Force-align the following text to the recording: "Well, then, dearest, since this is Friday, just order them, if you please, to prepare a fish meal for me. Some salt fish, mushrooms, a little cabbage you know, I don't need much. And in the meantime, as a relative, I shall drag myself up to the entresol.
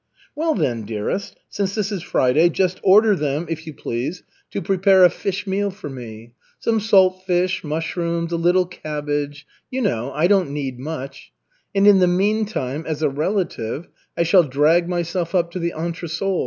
"Well, 0.35 0.55
then, 0.55 0.81
dearest, 0.83 1.37
since 1.47 1.75
this 1.75 1.91
is 1.91 2.01
Friday, 2.01 2.49
just 2.49 2.79
order 2.81 3.15
them, 3.15 3.45
if 3.47 3.67
you 3.67 3.73
please, 3.75 4.23
to 4.49 4.59
prepare 4.59 5.03
a 5.03 5.11
fish 5.11 5.45
meal 5.45 5.69
for 5.69 5.91
me. 5.91 6.33
Some 6.57 6.79
salt 6.79 7.21
fish, 7.27 7.63
mushrooms, 7.63 8.31
a 8.31 8.35
little 8.35 8.65
cabbage 8.65 9.45
you 9.69 9.79
know, 9.83 10.11
I 10.11 10.25
don't 10.25 10.49
need 10.49 10.79
much. 10.79 11.31
And 11.75 11.85
in 11.85 11.99
the 11.99 12.07
meantime, 12.07 12.83
as 12.87 13.03
a 13.03 13.09
relative, 13.09 13.89
I 14.17 14.23
shall 14.23 14.41
drag 14.41 14.89
myself 14.89 15.35
up 15.35 15.51
to 15.51 15.59
the 15.59 15.75
entresol. 15.77 16.39